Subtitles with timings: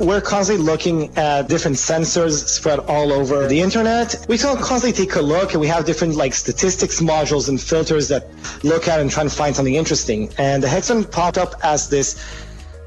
[0.00, 4.26] We're constantly looking at different sensors spread all over the internet.
[4.28, 8.08] We can constantly take a look and we have different like statistics modules and filters
[8.08, 8.28] that
[8.62, 10.30] look at and try and find something interesting.
[10.36, 12.22] And the Hexman popped up as this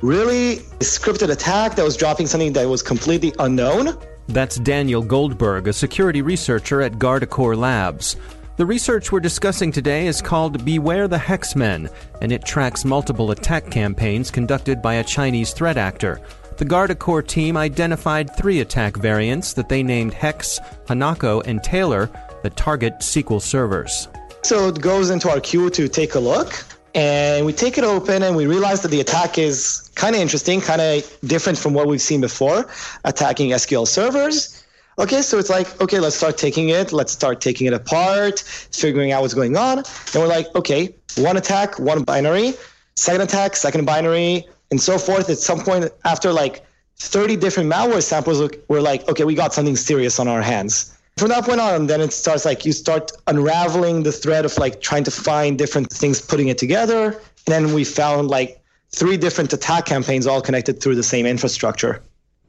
[0.01, 3.97] really scripted attack that was dropping something that was completely unknown.
[4.27, 8.17] That's Daniel Goldberg, a security researcher at Guardicore Labs.
[8.57, 13.71] The research we're discussing today is called Beware the Hexmen, and it tracks multiple attack
[13.71, 16.21] campaigns conducted by a Chinese threat actor.
[16.59, 22.11] The Guardicore team identified three attack variants that they named Hex, Hanako, and Taylor
[22.43, 24.09] that target SQL servers.
[24.43, 26.65] So it goes into our queue to take a look.
[26.93, 30.59] And we take it open and we realize that the attack is kind of interesting,
[30.59, 32.69] kind of different from what we've seen before,
[33.05, 34.61] attacking SQL servers.
[34.97, 36.91] Okay, so it's like, okay, let's start taking it.
[36.91, 39.77] Let's start taking it apart, figuring out what's going on.
[39.77, 42.51] And we're like, okay, one attack, one binary,
[42.97, 45.29] second attack, second binary, and so forth.
[45.29, 46.65] At some point, after like
[46.97, 50.95] 30 different malware samples, we're like, okay, we got something serious on our hands.
[51.17, 54.81] From that point on, then it starts like you start unraveling the thread of like
[54.81, 57.07] trying to find different things, putting it together.
[57.07, 62.01] And then we found like three different attack campaigns all connected through the same infrastructure.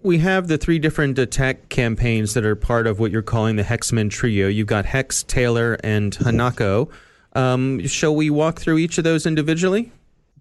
[0.03, 3.65] We have the three different attack campaigns that are part of what you're calling the
[3.65, 4.49] Hexman trio.
[4.49, 6.91] You've got Hex, Taylor, and Hanako.
[7.35, 9.93] Um, shall we walk through each of those individually?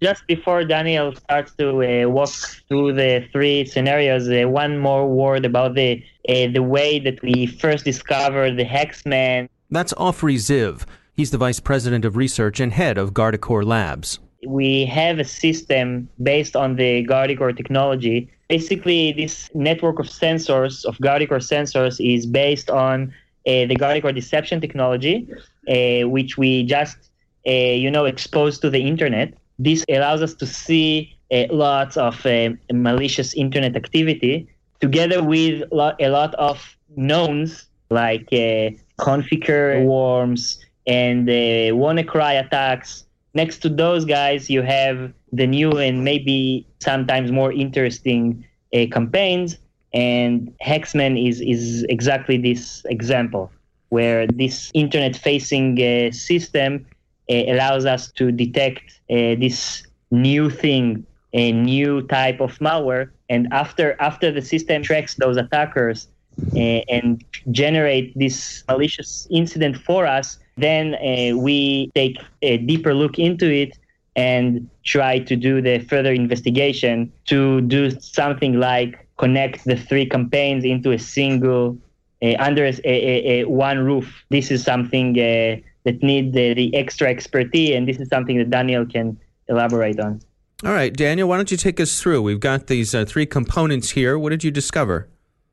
[0.02, 2.30] Just before Daniel starts to uh, walk
[2.68, 7.48] through the three scenarios, uh, one more word about the uh, the way that we
[7.48, 9.50] first discovered the Hexman.
[9.70, 10.86] That's Ofri Ziv.
[11.14, 14.20] He's the vice president of research and head of Guardicore Labs.
[14.48, 18.30] We have a system based on the Guardicore technology.
[18.48, 23.14] Basically, this network of sensors, of Guardicore sensors, is based on
[23.46, 25.28] uh, the Guardicore deception technology,
[25.68, 26.98] uh, which we just,
[27.46, 29.34] uh, you know, exposed to the internet.
[29.60, 34.48] This allows us to see uh, lots of uh, malicious internet activity
[34.80, 43.06] together with a lot of knowns like uh, Conficker worms and uh, WannaCry attacks.
[43.34, 49.58] Next to those guys, you have the new and maybe sometimes more interesting uh, campaigns.
[49.94, 53.52] And Hexman is, is exactly this example,
[53.90, 56.86] where this internet facing system
[57.30, 63.96] allows us to detect uh, this new thing, a new type of malware, and after
[64.00, 66.08] after the system tracks those attackers
[66.56, 66.60] uh,
[66.96, 70.96] and generate this malicious incident for us, then
[71.38, 73.78] we take a deeper look into it
[74.16, 80.64] and try to do the further investigation to do something like connect the three campaigns
[80.66, 81.78] into a single
[82.22, 84.26] uh, under a, a, a one roof.
[84.30, 88.50] This is something uh, that need the, the extra expertise, and this is something that
[88.50, 89.18] Daniel can
[89.48, 90.22] elaborate on.
[90.66, 92.22] All right, Daniel, why don't you take us through?
[92.22, 94.20] We've got these uh, three components here.
[94.20, 95.08] What did you discover?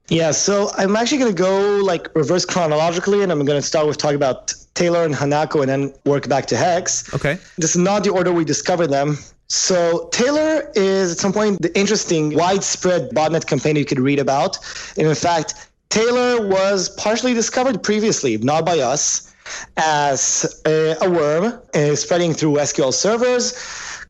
[0.08, 3.86] Yeah, so I'm actually going to go like reverse chronologically, and I'm going to start
[3.86, 7.12] with talking about Taylor and Hanako, and then work back to Hex.
[7.14, 7.38] Okay.
[7.56, 9.16] This is not the order we discovered them.
[9.48, 14.58] So Taylor is at some point the interesting widespread botnet campaign you could read about.
[14.96, 19.32] And in fact, Taylor was partially discovered previously, not by us,
[19.76, 21.60] as a, a worm
[21.96, 23.54] spreading through SQL servers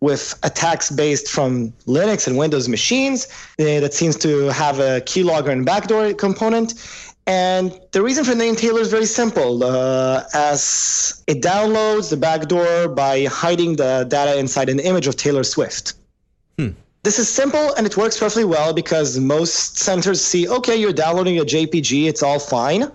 [0.00, 3.26] with attacks based from Linux and Windows machines
[3.58, 6.74] uh, that seems to have a keylogger and backdoor component.
[7.26, 12.16] And the reason for the name Taylor is very simple, uh, as it downloads the
[12.16, 15.94] backdoor by hiding the data inside an image of Taylor Swift.
[16.56, 16.68] Hmm.
[17.02, 21.38] This is simple and it works perfectly well because most centers see, okay, you're downloading
[21.38, 22.90] a JPG, it's all fine.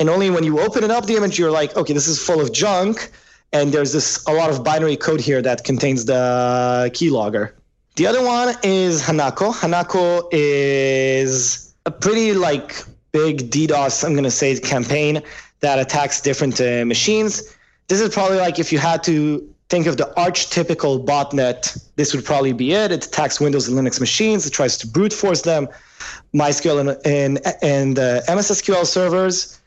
[0.00, 2.40] And only when you open it up, the image, you're like, okay, this is full
[2.40, 3.10] of junk.
[3.52, 7.52] And there's this a lot of binary code here that contains the keylogger.
[7.96, 9.52] The other one is Hanako.
[9.52, 12.76] Hanako is a pretty like
[13.12, 15.22] big DDoS, I'm going to say, campaign
[15.60, 17.54] that attacks different uh, machines.
[17.88, 22.24] This is probably like if you had to think of the archetypical botnet, this would
[22.24, 22.92] probably be it.
[22.92, 24.46] It attacks Windows and Linux machines.
[24.46, 25.68] It tries to brute force them,
[26.34, 29.57] MySQL and, and, and uh, MSSQL servers.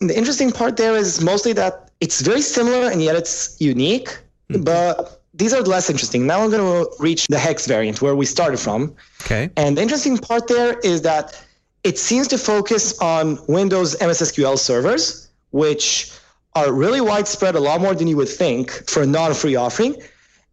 [0.00, 4.08] And the interesting part there is mostly that it's very similar and yet it's unique.
[4.50, 4.64] Mm-hmm.
[4.64, 6.26] But these are less interesting.
[6.26, 8.94] Now I'm going to reach the hex variant where we started from.
[9.22, 9.50] Okay.
[9.56, 11.44] And the interesting part there is that
[11.82, 16.12] it seems to focus on Windows MSSQL servers, which
[16.54, 19.96] are really widespread, a lot more than you would think for a non-free offering,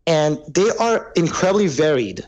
[0.07, 2.25] and they are incredibly varied.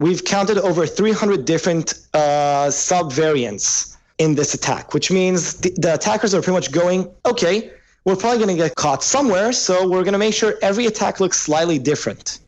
[0.00, 3.91] We've counted over 300 different uh, sub-variants
[4.22, 7.72] in this attack, which means the, the attackers are pretty much going, okay,
[8.04, 11.20] we're probably going to get caught somewhere, so we're going to make sure every attack
[11.20, 12.38] looks slightly different.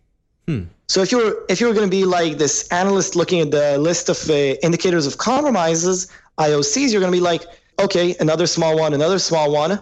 [0.46, 0.64] Hmm.
[0.88, 3.50] So if you were if you were going to be like this analyst looking at
[3.50, 4.34] the list of uh,
[4.68, 7.42] indicators of compromises, IOCs, you're going to be like,
[7.78, 9.80] okay, another small one, another small one.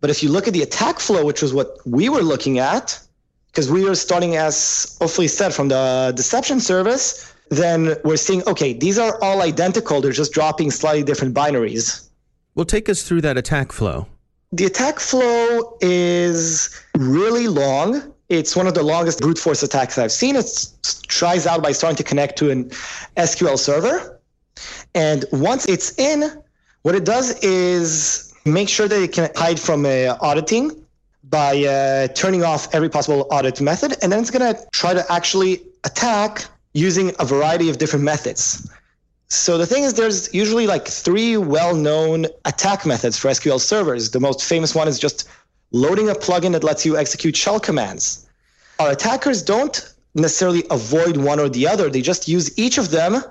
[0.00, 3.00] But if you look at the attack flow, which was what we were looking at,
[3.46, 8.72] because we were starting as hopefully said from the deception service, then we're seeing okay,
[8.72, 10.00] these are all identical.
[10.00, 12.08] They're just dropping slightly different binaries.
[12.54, 14.06] Well, take us through that attack flow.
[14.52, 20.12] The attack flow is really long it's one of the longest brute force attacks I've
[20.12, 20.36] seen.
[20.36, 20.46] It
[21.08, 22.70] tries out by starting to connect to an
[23.16, 24.20] SQL server.
[24.94, 26.42] And once it's in,
[26.82, 30.84] what it does is make sure that it can hide from uh, auditing
[31.24, 33.96] by uh, turning off every possible audit method.
[34.02, 38.68] And then it's going to try to actually attack using a variety of different methods.
[39.28, 44.10] So the thing is, there's usually like three well-known attack methods for SQL servers.
[44.10, 45.28] The most famous one is just
[45.72, 48.26] loading a plugin that lets you execute shell commands.
[48.78, 51.88] Our attackers don't necessarily avoid one or the other.
[51.90, 53.22] They just use each of them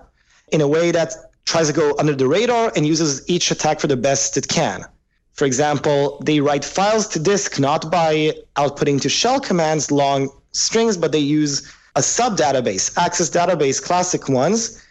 [0.51, 1.13] in a way that
[1.45, 4.85] tries to go under the radar and uses each attack for the best it can.
[5.33, 10.95] For example, they write files to disk not by outputting to shell commands long strings,
[10.95, 14.83] but they use a sub database, Access database, classic ones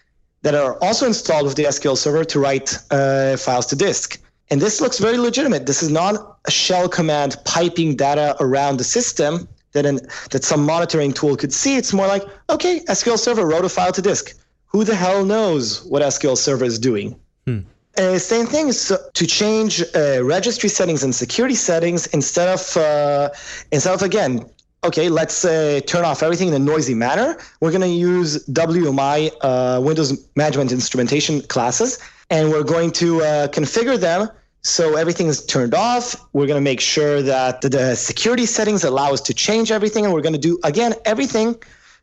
[0.42, 4.20] that are also installed with the SQL server to write uh, files to disk.
[4.50, 5.66] And this looks very legitimate.
[5.66, 10.66] This is not a shell command piping data around the system that an, that some
[10.66, 11.76] monitoring tool could see.
[11.76, 14.36] It's more like, okay, SQL Server wrote a file to disk.
[14.66, 17.18] Who the hell knows what SQL Server is doing?
[17.46, 17.60] Hmm.
[17.96, 23.28] Uh, same thing is to change uh, registry settings and security settings instead of uh,
[23.70, 24.46] instead of again
[24.84, 27.38] okay, let's uh, turn off everything in a noisy manner.
[27.60, 31.98] We're going to use WMI, uh, Windows Management Instrumentation classes,
[32.30, 34.28] and we're going to uh, configure them
[34.62, 36.14] so everything is turned off.
[36.32, 40.04] We're going to make sure that the security settings allow us to change everything.
[40.04, 41.56] And we're going to do, again, everything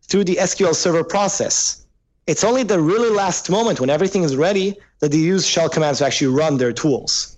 [0.03, 1.85] through the SQL Server process.
[2.27, 5.99] It's only the really last moment when everything is ready that they use shell commands
[5.99, 7.37] to actually run their tools.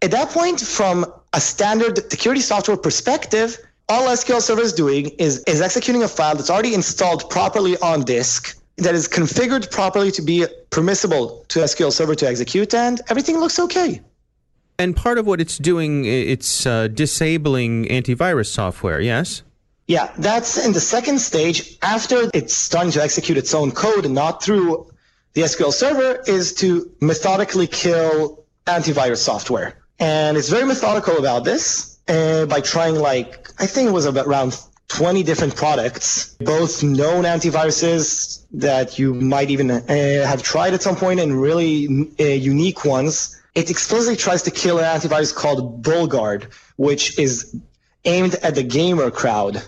[0.00, 3.58] At that point, from a standard security software perspective,
[3.92, 8.02] all SQL Server is doing is, is executing a file that's already installed properly on
[8.04, 13.38] disk, that is configured properly to be permissible to SQL Server to execute, and everything
[13.38, 14.00] looks okay.
[14.78, 19.42] And part of what it's doing, it's uh, disabling antivirus software, yes?
[19.88, 24.14] Yeah, that's in the second stage after it's starting to execute its own code, and
[24.14, 24.90] not through
[25.34, 29.76] the SQL server, is to methodically kill antivirus software.
[29.98, 34.26] And it's very methodical about this uh, by trying like, I think it was about
[34.26, 40.82] around 20 different products, both known antiviruses that you might even uh, have tried at
[40.82, 45.82] some point and really uh, unique ones it explicitly tries to kill an antivirus called
[45.82, 47.54] BullGuard, which is
[48.04, 49.62] aimed at the gamer crowd,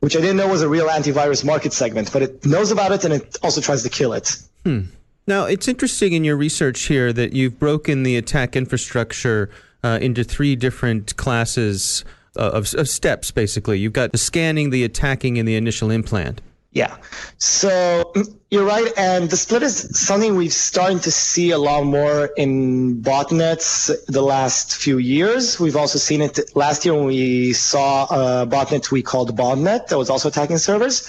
[0.00, 3.04] which I didn't know was a real antivirus market segment, but it knows about it
[3.04, 4.36] and it also tries to kill it.
[4.64, 4.82] Hmm.
[5.26, 9.48] Now, it's interesting in your research here that you've broken the attack infrastructure
[9.82, 12.04] uh, into three different classes
[12.36, 13.78] uh, of, of steps, basically.
[13.78, 16.40] You've got the scanning, the attacking, and the initial implant.
[16.72, 16.96] Yeah.
[17.36, 18.12] So
[18.50, 18.90] you're right.
[18.96, 24.22] And the split is something we've started to see a lot more in botnets the
[24.22, 25.60] last few years.
[25.60, 29.98] We've also seen it last year when we saw a botnet we called Botnet that
[29.98, 31.08] was also attacking servers.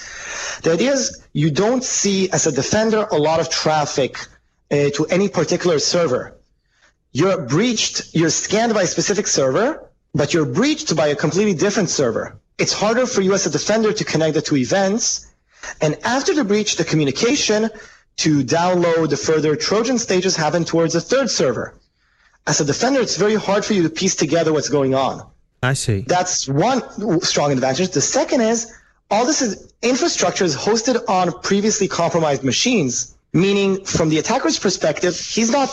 [0.64, 4.18] The idea is you don't see as a defender a lot of traffic
[4.70, 6.36] uh, to any particular server.
[7.14, 11.90] You're breached, you're scanned by a specific server, but you're breached by a completely different
[11.90, 12.38] server.
[12.58, 15.28] It's harder for you as a defender to connect the two events
[15.82, 17.70] and after the breach, the communication
[18.18, 21.74] to download the further Trojan stages happen towards a third server.
[22.46, 25.26] As a defender, it's very hard for you to piece together what's going on.
[25.62, 26.02] I see.
[26.02, 26.82] That's one
[27.22, 27.90] strong advantage.
[27.90, 28.72] The second is
[29.10, 35.18] all this is infrastructure is hosted on previously compromised machines, meaning from the attacker's perspective,
[35.18, 35.70] he's not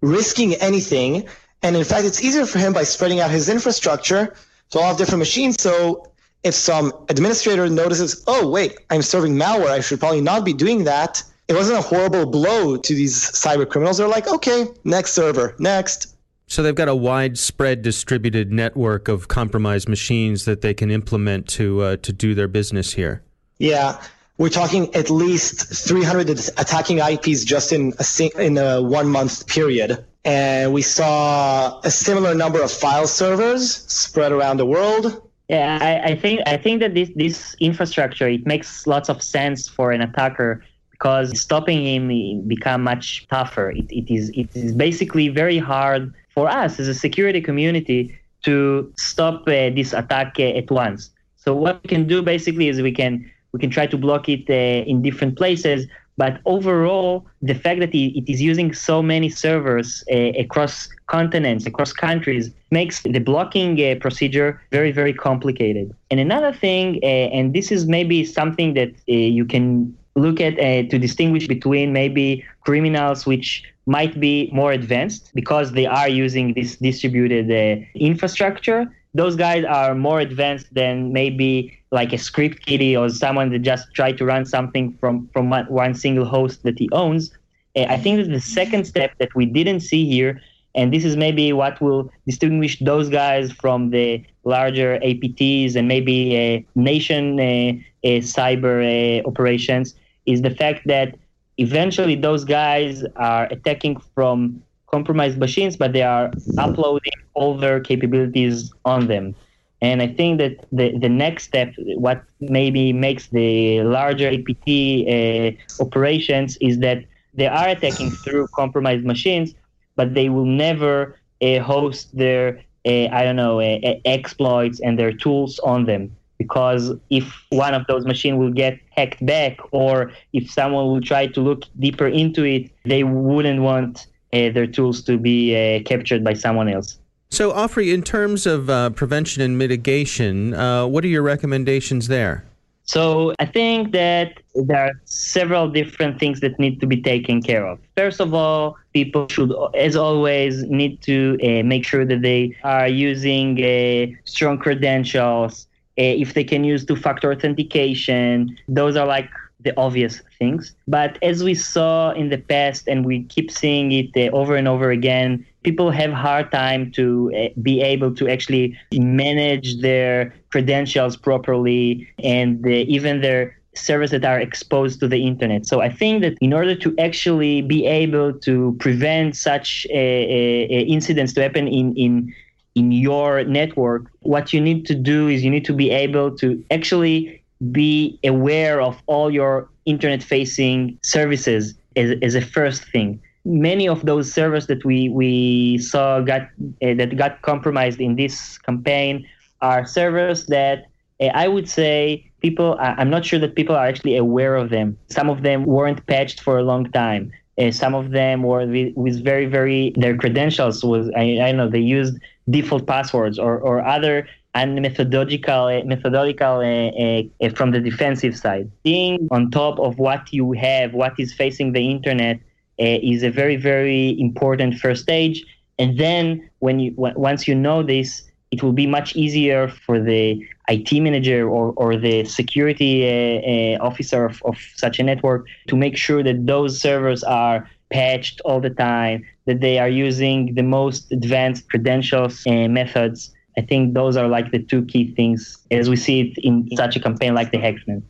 [0.00, 1.28] risking anything.
[1.62, 4.34] And in fact, it's easier for him by spreading out his infrastructure
[4.70, 5.60] to all different machines.
[5.60, 6.10] So
[6.42, 10.84] if some administrator notices, oh, wait, I'm serving malware, I should probably not be doing
[10.84, 11.22] that.
[11.48, 13.98] It wasn't a horrible blow to these cyber criminals.
[13.98, 16.14] They're like, okay, next server, next.
[16.46, 21.80] So they've got a widespread distributed network of compromised machines that they can implement to
[21.82, 23.22] uh, to do their business here.
[23.58, 24.02] Yeah,
[24.40, 30.02] we're talking at least 300 attacking IPs just in a in a one month period,
[30.24, 35.20] and we saw a similar number of file servers spread around the world.
[35.50, 39.68] Yeah, I, I, think I think that this this infrastructure it makes lots of sense
[39.68, 43.72] for an attacker because stopping him become much tougher.
[43.72, 48.90] It, it is it is basically very hard for us as a security community to
[48.96, 51.10] stop uh, this attack uh, at once.
[51.36, 54.48] So what we can do basically is we can we can try to block it
[54.48, 55.86] uh, in different places,
[56.20, 60.14] but overall, the fact that it is using so many servers uh,
[60.44, 65.94] across continents, across countries, makes the blocking uh, procedure very, very complicated.
[66.10, 70.58] And another thing, uh, and this is maybe something that uh, you can look at
[70.58, 76.52] uh, to distinguish between maybe criminals which might be more advanced because they are using
[76.52, 77.48] this distributed
[77.94, 78.84] infrastructure.
[79.14, 83.92] Those guys are more advanced than maybe like a script kiddie or someone that just
[83.94, 87.30] tried to run something from from one single host that he owns.
[87.76, 90.40] Uh, I think that the second step that we didn't see here,
[90.74, 96.66] and this is maybe what will distinguish those guys from the larger APTs and maybe
[96.74, 97.72] nation uh,
[98.04, 99.94] uh, cyber operations,
[100.26, 101.16] is the fact that
[101.58, 108.72] eventually those guys are attacking from compromised machines, but they are uploading all their capabilities
[108.84, 109.34] on them.
[109.82, 114.68] And I think that the, the next step, what maybe makes the larger APT
[115.08, 119.54] uh, operations, is that they are attacking through compromised machines,
[119.96, 124.98] but they will never uh, host their, uh, I don't know, uh, uh, exploits and
[124.98, 126.14] their tools on them.
[126.36, 131.26] Because if one of those machines will get hacked back, or if someone will try
[131.26, 136.32] to look deeper into it, they wouldn't want uh, their tools to be captured by
[136.34, 136.99] someone else.
[137.32, 142.44] So, Ofri, in terms of uh, prevention and mitigation, uh, what are your recommendations there?
[142.82, 147.64] So, I think that there are several different things that need to be taken care
[147.64, 147.78] of.
[147.96, 152.88] First of all, people should, as always, need to uh, make sure that they are
[152.88, 155.68] using uh, strong credentials.
[155.96, 160.74] Uh, if they can use two factor authentication, those are like the obvious things.
[160.88, 164.66] But as we saw in the past, and we keep seeing it uh, over and
[164.66, 171.16] over again, people have hard time to uh, be able to actually manage their credentials
[171.16, 175.66] properly and even their servers that are exposed to the internet.
[175.66, 179.96] So I think that in order to actually be able to prevent such uh, uh,
[179.96, 182.34] incidents to happen in in
[182.76, 186.64] in your network, what you need to do is you need to be able to
[186.70, 193.88] actually be aware of all your internet facing services as, as a first thing many
[193.88, 199.26] of those servers that we we saw got uh, that got compromised in this campaign
[199.60, 200.86] are servers that
[201.20, 204.98] uh, I would say people I'm not sure that people are actually aware of them.
[205.08, 207.32] Some of them weren't patched for a long time.
[207.58, 211.68] Uh, some of them were with, very very their credentials was I, I don't know
[211.68, 212.18] they used
[212.48, 218.70] default passwords or, or other and methodological methodological uh, uh, from the defensive side.
[218.82, 222.40] Being on top of what you have, what is facing the internet, uh,
[222.84, 225.44] is a very very important first stage.
[225.78, 230.00] And then when you w- once you know this, it will be much easier for
[230.00, 235.46] the IT manager or, or the security uh, uh, officer of, of such a network
[235.68, 240.54] to make sure that those servers are patched all the time, that they are using
[240.54, 243.32] the most advanced credentials and methods.
[243.56, 246.96] I think those are like the two key things as we see it in such
[246.96, 248.02] a campaign like the Hexman.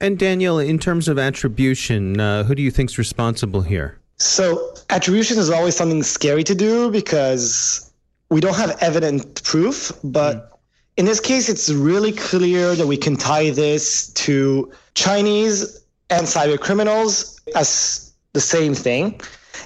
[0.00, 3.98] And Daniel, in terms of attribution, uh, who do you think is responsible here?
[4.22, 7.90] So attribution is always something scary to do because
[8.30, 10.58] we don't have evident proof, but mm.
[10.96, 16.58] in this case, it's really clear that we can tie this to Chinese and cyber
[16.58, 19.20] criminals as the same thing.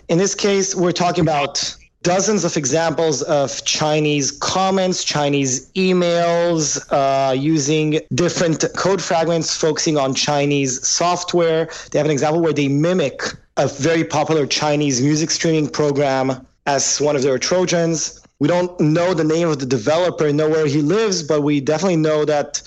[0.09, 7.33] In this case, we're talking about dozens of examples of Chinese comments, Chinese emails, uh,
[7.33, 11.69] using different code fragments, focusing on Chinese software.
[11.91, 13.23] They have an example where they mimic
[13.57, 18.21] a very popular Chinese music streaming program as one of their Trojans.
[18.39, 21.97] We don't know the name of the developer, know where he lives, but we definitely
[21.97, 22.63] know that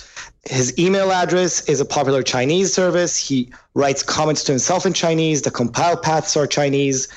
[0.49, 3.15] his email address is a popular Chinese service.
[3.15, 5.43] He writes comments to himself in Chinese.
[5.43, 7.07] The compile paths are Chinese.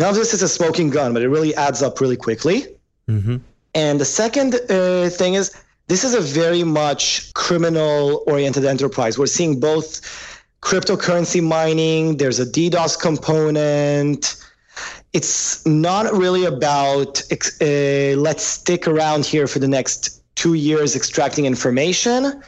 [0.00, 2.64] Now, this is a smoking gun, but it really adds up really quickly.
[3.06, 3.36] Mm-hmm.
[3.74, 5.54] And the second uh, thing is,
[5.88, 9.18] this is a very much criminal oriented enterprise.
[9.18, 10.00] We're seeing both
[10.62, 14.36] cryptocurrency mining, there's a DDoS component.
[15.12, 21.44] It's not really about uh, let's stick around here for the next two years extracting
[21.44, 22.42] information.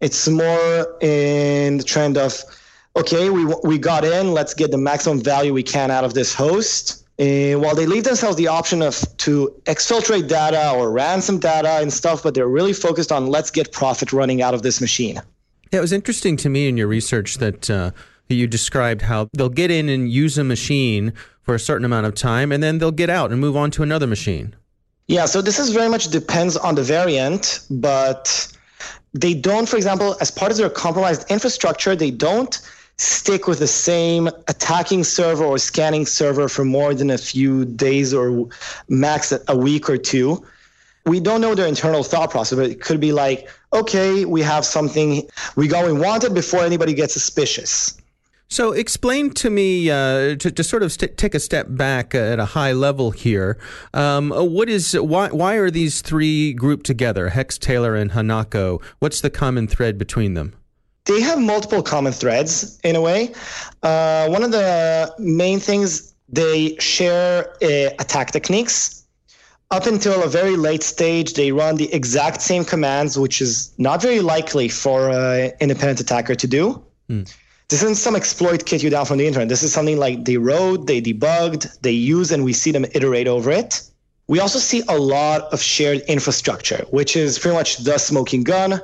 [0.00, 2.42] It's more in the trend of,
[2.98, 6.34] okay, we, we got in, let's get the maximum value we can out of this
[6.34, 7.04] host.
[7.20, 11.92] Uh, while they leave themselves the option of to exfiltrate data or ransom data and
[11.92, 15.20] stuff, but they're really focused on let's get profit running out of this machine.
[15.72, 17.90] Yeah, it was interesting to me in your research that uh,
[18.28, 21.12] you described how they'll get in and use a machine
[21.42, 23.82] for a certain amount of time, and then they'll get out and move on to
[23.82, 24.54] another machine.
[25.08, 28.52] Yeah, so this is very much depends on the variant, but
[29.12, 32.60] they don't, for example, as part of their compromised infrastructure, they don't
[32.98, 38.12] stick with the same attacking server or scanning server for more than a few days
[38.12, 38.48] or
[38.88, 40.44] max a week or two.
[41.06, 44.66] We don't know their internal thought process, but it could be like, okay, we have
[44.66, 47.96] something we go and want it before anybody gets suspicious.
[48.50, 52.40] So, explain to me uh, to, to, sort of st- take a step back at
[52.40, 53.58] a high level here.
[53.92, 57.28] Um, what is why why are these three grouped together?
[57.28, 58.82] Hex, Taylor, and Hanako.
[59.00, 60.54] What's the common thread between them?
[61.08, 63.32] They have multiple common threads in a way.
[63.82, 69.04] Uh, one of the main things they share uh, attack techniques.
[69.70, 74.00] Up until a very late stage, they run the exact same commands, which is not
[74.00, 76.82] very likely for an independent attacker to do.
[77.08, 77.22] Hmm.
[77.68, 79.48] This isn't some exploit kit you down from the internet.
[79.48, 83.28] This is something like they wrote, they debugged, they use, and we see them iterate
[83.28, 83.82] over it.
[84.26, 88.80] We also see a lot of shared infrastructure, which is pretty much the smoking gun.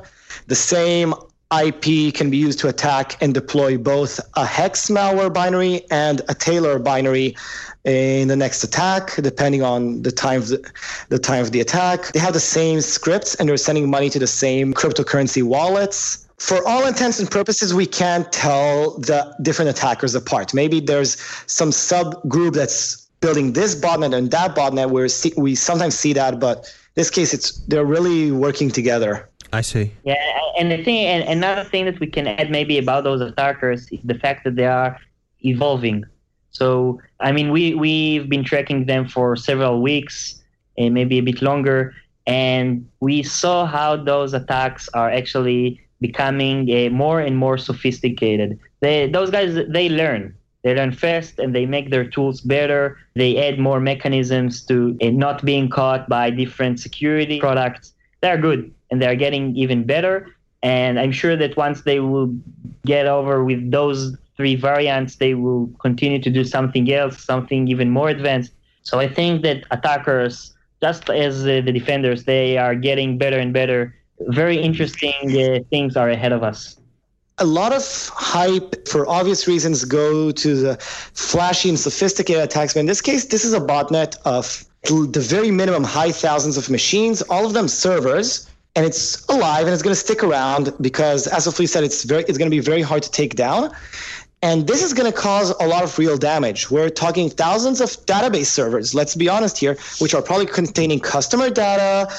[0.48, 1.14] The same
[1.62, 6.34] IP can be used to attack and deploy both a hex malware binary and a
[6.34, 7.36] Taylor binary
[7.84, 10.72] in the next attack, depending on the time of the,
[11.10, 12.12] the time of the attack.
[12.12, 16.66] They have the same scripts and they're sending money to the same cryptocurrency wallets for
[16.66, 20.52] all intents and purposes, we can't tell the different attackers apart.
[20.52, 25.08] Maybe there's some subgroup that's building this botnet and that botnet where
[25.42, 29.28] we sometimes see that, but in this case, it's they're really working together.
[29.54, 29.92] I see.
[30.04, 30.16] Yeah,
[30.58, 34.00] and the thing, and another thing that we can add maybe about those attackers is
[34.02, 34.98] the fact that they are
[35.44, 36.04] evolving.
[36.50, 40.42] So, I mean, we we've been tracking them for several weeks,
[40.76, 41.94] and maybe a bit longer,
[42.26, 48.58] and we saw how those attacks are actually becoming uh, more and more sophisticated.
[48.80, 50.34] They, those guys, they learn.
[50.62, 52.98] They learn fast and they make their tools better.
[53.14, 57.92] They add more mechanisms to uh, not being caught by different security products.
[58.22, 60.34] They're good and they're getting even better.
[60.62, 62.34] And I'm sure that once they will
[62.86, 67.90] get over with those three variants, they will continue to do something else, something even
[67.90, 68.52] more advanced.
[68.82, 73.52] So I think that attackers, just as uh, the defenders, they are getting better and
[73.52, 76.76] better very interesting uh, things are ahead of us.
[77.38, 77.82] A lot of
[78.14, 82.74] hype, for obvious reasons, go to the flashy and sophisticated attacks.
[82.74, 86.70] But in this case, this is a botnet of the very minimum high thousands of
[86.70, 91.26] machines, all of them servers, and it's alive and it's going to stick around because,
[91.26, 93.74] as Ofri said, it's very it's going to be very hard to take down.
[94.42, 96.70] And this is going to cause a lot of real damage.
[96.70, 101.48] We're talking thousands of database servers, let's be honest here, which are probably containing customer
[101.48, 102.12] data,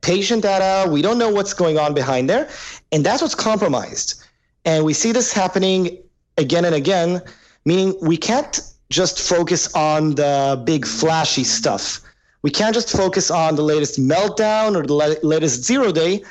[0.00, 0.90] patient data.
[0.90, 2.48] We don't know what's going on behind there.
[2.92, 4.22] And that's what's compromised.
[4.64, 5.98] And we see this happening
[6.38, 7.20] again and again,
[7.66, 12.00] meaning we can't just focus on the big flashy stuff.
[12.42, 16.22] We can't just focus on the latest meltdown or the latest zero day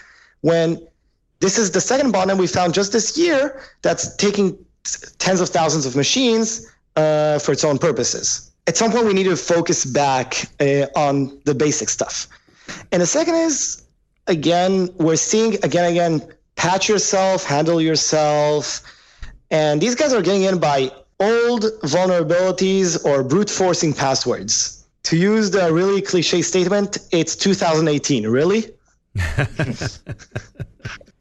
[0.41, 0.82] when
[1.39, 4.58] this is the second botnet we found just this year that's taking
[5.19, 8.52] tens of thousands of machines uh, for its own purposes.
[8.67, 12.28] At some point, we need to focus back uh, on the basic stuff.
[12.91, 13.84] And the second is,
[14.28, 16.22] again, we're seeing again, again,
[16.56, 18.82] patch yourself, handle yourself.
[19.50, 24.78] And these guys are getting in by old vulnerabilities or brute forcing passwords.
[25.10, 28.28] To use the really cliche statement, it's 2018.
[28.28, 28.65] Really?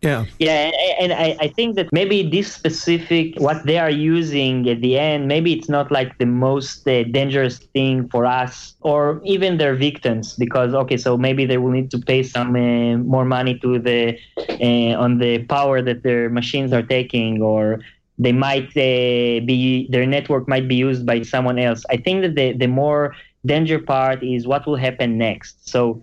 [0.01, 0.27] Yeah.
[0.39, 0.71] Yeah,
[1.01, 5.27] and, I, I think that maybe this specific what they are using at the end,
[5.27, 10.35] maybe it's not like the most uh, dangerous thing for us or even their victims
[10.35, 14.17] because okay, so maybe they will need to pay some uh, more money to the
[14.39, 17.81] uh, on the power that their machines are taking or
[18.21, 21.85] they might uh, be their network might be used by someone else.
[21.91, 25.69] I think that the the more danger part is what will happen next.
[25.69, 26.03] So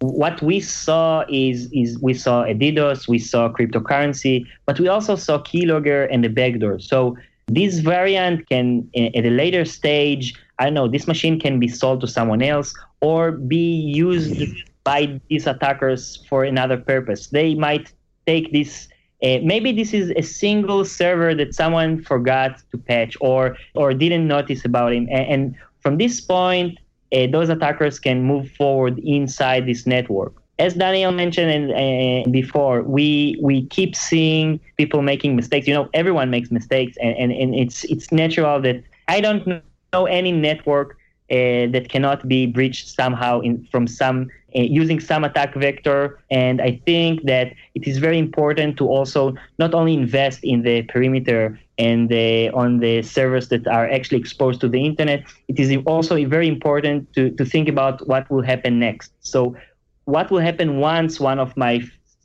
[0.00, 5.14] what we saw is is we saw a DDoS, we saw cryptocurrency, but we also
[5.14, 6.78] saw keylogger and the backdoor.
[6.78, 7.16] So
[7.48, 12.00] this variant can, at a later stage, I don't know, this machine can be sold
[12.02, 17.26] to someone else or be used by these attackers for another purpose.
[17.28, 17.92] They might
[18.26, 18.88] take this.
[19.22, 24.26] Uh, maybe this is a single server that someone forgot to patch or or didn't
[24.26, 26.78] notice about him, and, and from this point
[27.12, 30.32] uh, those attackers can move forward inside this network.
[30.58, 35.66] As Daniel mentioned uh, before, we we keep seeing people making mistakes.
[35.66, 39.64] You know, everyone makes mistakes, and, and, and it's it's natural that I don't know
[39.66, 40.96] any network
[41.30, 46.18] uh, that cannot be breached somehow in, from some using some attack vector.
[46.30, 50.82] And I think that it is very important to also not only invest in the
[50.82, 55.76] perimeter and the, on the servers that are actually exposed to the internet, it is
[55.86, 59.12] also very important to, to think about what will happen next.
[59.20, 59.56] So,
[60.04, 61.82] what will happen once one of my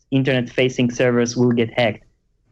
[0.09, 2.03] internet facing servers will get hacked?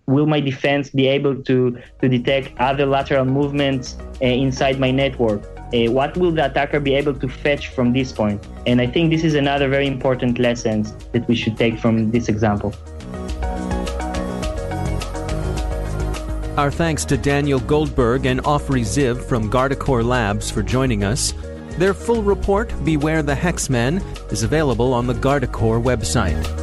[0.05, 5.52] Will my defense be able to, to detect other lateral movements uh, inside my network?
[5.73, 8.45] Uh, what will the attacker be able to fetch from this point?
[8.67, 12.29] And I think this is another very important lesson that we should take from this
[12.29, 12.75] example.
[16.57, 21.33] Our thanks to Daniel Goldberg and Ofri Ziv from Guardicore Labs for joining us.
[21.79, 23.99] Their full report, Beware the Hexmen,
[24.31, 26.62] is available on the Guardicore website.